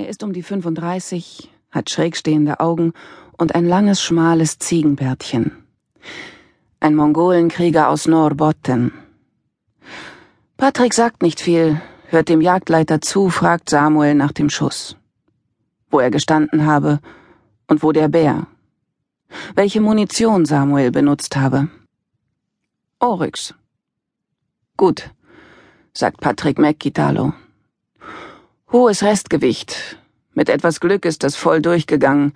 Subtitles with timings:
[0.00, 2.94] Er ist um die 35, hat schrägstehende Augen
[3.36, 5.62] und ein langes, schmales Ziegenbärtchen.
[6.80, 8.94] Ein Mongolenkrieger aus Norbotten.
[10.56, 14.96] Patrick sagt nicht viel, hört dem Jagdleiter zu, fragt Samuel nach dem Schuss.
[15.90, 17.00] Wo er gestanden habe
[17.66, 18.46] und wo der Bär.
[19.54, 21.68] Welche Munition Samuel benutzt habe.
[23.00, 23.54] Oryx.
[24.78, 25.10] Gut,
[25.92, 27.34] sagt Patrick McGitalo.
[28.72, 29.98] Hohes Restgewicht.
[30.32, 32.32] Mit etwas Glück ist das voll durchgegangen.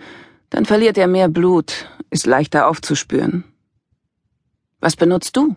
[0.51, 3.45] Dann verliert er mehr Blut, ist leichter aufzuspüren.
[4.80, 5.55] Was benutzt du?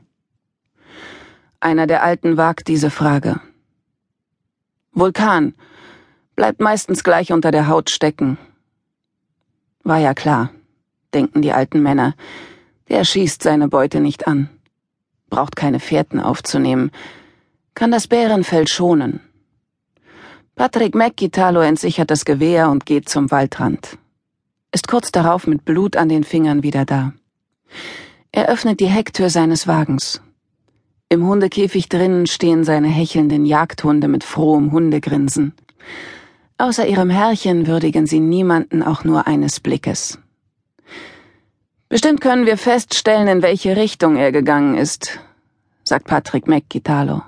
[1.59, 3.41] Einer der Alten wagt diese Frage.
[4.91, 5.55] Vulkan.
[6.35, 8.37] Bleibt meistens gleich unter der Haut stecken.
[9.83, 10.51] War ja klar,
[11.11, 12.13] denken die alten Männer.
[12.89, 14.47] Der schießt seine Beute nicht an.
[15.31, 16.91] Braucht keine Fährten aufzunehmen.
[17.73, 19.26] Kann das Bärenfell schonen.
[20.57, 23.99] Patrick McGitalo entsichert das Gewehr und geht zum Waldrand.
[24.71, 27.13] Ist kurz darauf mit Blut an den Fingern wieder da.
[28.31, 30.19] Er öffnet die Hecktür seines Wagens.
[31.09, 35.53] Im Hundekäfig drinnen stehen seine hechelnden Jagdhunde mit frohem Hundegrinsen.
[36.57, 40.17] Außer ihrem Herrchen würdigen sie niemanden auch nur eines Blickes.
[41.87, 45.19] Bestimmt können wir feststellen, in welche Richtung er gegangen ist,
[45.83, 47.21] sagt Patrick McGitalo.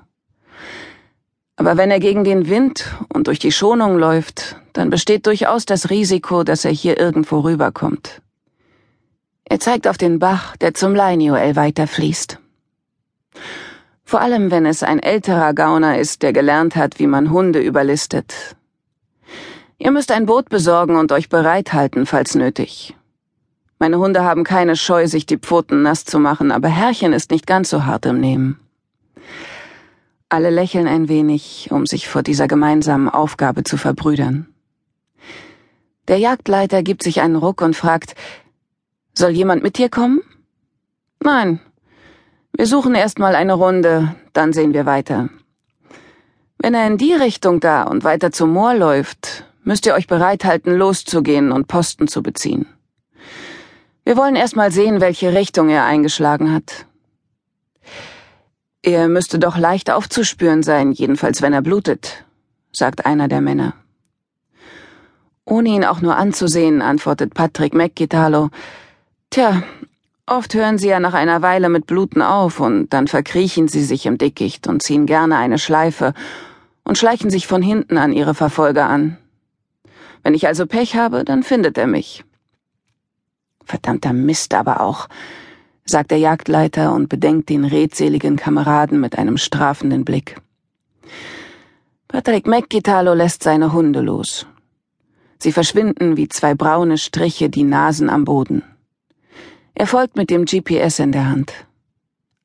[1.60, 5.90] Aber wenn er gegen den Wind und durch die Schonung läuft, dann besteht durchaus das
[5.90, 8.22] Risiko, dass er hier irgendwo rüberkommt.
[9.44, 12.40] Er zeigt auf den Bach, der zum Leinioel weiterfließt.
[14.06, 18.56] Vor allem, wenn es ein älterer Gauner ist, der gelernt hat, wie man Hunde überlistet.
[19.78, 22.96] Ihr müsst ein Boot besorgen und euch bereithalten, falls nötig.
[23.80, 27.46] Meine Hunde haben keine Scheu, sich die Pfoten nass zu machen, aber Herrchen ist nicht
[27.46, 28.62] ganz so hart im Nehmen.
[30.32, 34.48] Alle lächeln ein wenig, um sich vor dieser gemeinsamen Aufgabe zu verbrüdern.
[36.08, 38.14] Der Jagdleiter gibt sich einen Ruck und fragt,
[39.14, 40.22] soll jemand mit dir kommen?
[41.20, 41.60] Nein.
[42.56, 45.30] Wir suchen erst mal eine Runde, dann sehen wir weiter.
[46.60, 50.76] Wenn er in die Richtung da und weiter zum Moor läuft, müsst ihr euch bereithalten,
[50.76, 52.68] loszugehen und Posten zu beziehen.
[54.04, 56.86] Wir wollen erst mal sehen, welche Richtung er eingeschlagen hat.
[58.82, 62.24] Er müsste doch leicht aufzuspüren sein, jedenfalls wenn er blutet,
[62.72, 63.74] sagt einer der Männer.
[65.44, 68.52] Ohne ihn auch nur anzusehen, antwortet Patrick McGitalo.
[69.32, 69.64] Tja,
[70.26, 74.06] oft hören sie ja nach einer Weile mit Bluten auf und dann verkriechen sie sich
[74.06, 76.14] im Dickicht und ziehen gerne eine Schleife
[76.86, 79.18] und schleichen sich von hinten an ihre Verfolger an.
[80.24, 82.24] Wenn ich also Pech habe, dann findet er mich.
[83.66, 85.10] Verdammter Mist aber auch
[85.90, 90.40] sagt der Jagdleiter und bedenkt den redseligen Kameraden mit einem strafenden Blick.
[92.08, 94.48] Patrick McGitalo lässt seine Hunde los.
[95.38, 98.64] Sie verschwinden wie zwei braune Striche, die Nasen am Boden.
[99.74, 101.54] Er folgt mit dem GPS in der Hand.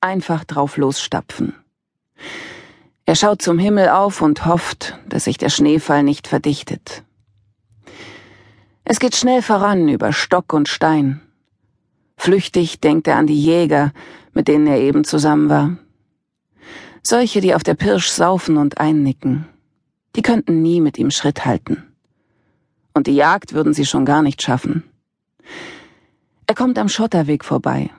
[0.00, 1.54] Einfach drauf losstapfen.
[3.06, 7.02] Er schaut zum Himmel auf und hofft, dass sich der Schneefall nicht verdichtet.
[8.84, 11.20] Es geht schnell voran über Stock und Stein.
[12.24, 13.92] Flüchtig denkt er an die Jäger,
[14.32, 15.76] mit denen er eben zusammen war.
[17.02, 19.46] Solche, die auf der Pirsch saufen und einnicken.
[20.16, 21.82] Die könnten nie mit ihm Schritt halten.
[22.94, 24.84] Und die Jagd würden sie schon gar nicht schaffen.
[26.46, 27.90] Er kommt am Schotterweg vorbei.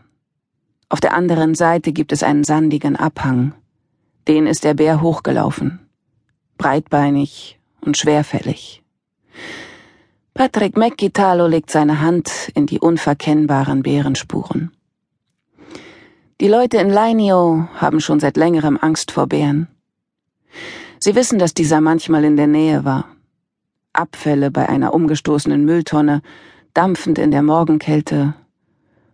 [0.90, 3.53] Auf der anderen Seite gibt es einen sandigen Abhang.
[4.28, 5.88] Den ist der Bär hochgelaufen.
[6.57, 8.81] Breitbeinig und schwerfällig.
[10.38, 14.73] Patrick McGitalo legt seine Hand in die unverkennbaren Bärenspuren.
[16.41, 19.69] Die Leute in Lainio haben schon seit längerem Angst vor Bären.
[21.00, 23.16] Sie wissen, dass dieser manchmal in der Nähe war.
[23.94, 26.22] Abfälle bei einer umgestoßenen Mülltonne,
[26.74, 28.34] dampfend in der Morgenkälte,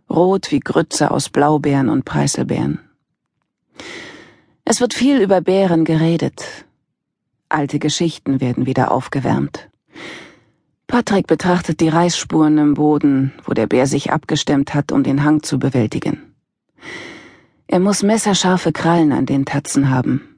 [0.09, 2.79] rot wie Grütze aus Blaubeeren und Preiselbeeren.
[4.65, 6.65] Es wird viel über Bären geredet.
[7.47, 9.70] Alte Geschichten werden wieder aufgewärmt.
[10.91, 15.41] Patrick betrachtet die Reißspuren im Boden, wo der Bär sich abgestemmt hat, um den Hang
[15.41, 16.33] zu bewältigen.
[17.65, 20.35] Er muss messerscharfe Krallen an den Tatzen haben.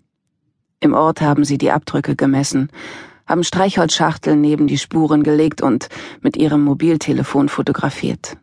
[0.79, 2.69] Im Ort haben sie die Abdrücke gemessen,
[3.25, 5.89] haben Streichholzschachteln neben die Spuren gelegt und
[6.21, 8.37] mit ihrem Mobiltelefon fotografiert.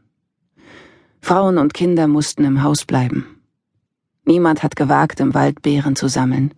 [1.21, 3.41] Frauen und Kinder mussten im Haus bleiben.
[4.25, 6.55] Niemand hat gewagt, im Wald Beeren zu sammeln.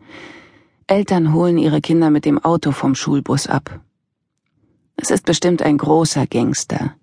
[0.87, 3.81] Eltern holen ihre Kinder mit dem Auto vom Schulbus ab.
[5.03, 6.95] Es ist bestimmt ein großer Gangster,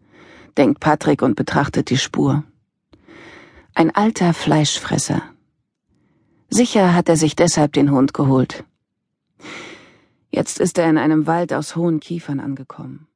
[0.56, 2.46] denkt Patrick und betrachtet die Spur.
[3.76, 5.22] Ein alter Fleischfresser.
[6.50, 8.64] Sicher hat er sich deshalb den Hund geholt.
[10.32, 13.09] Jetzt ist er in einem Wald aus hohen Kiefern angekommen.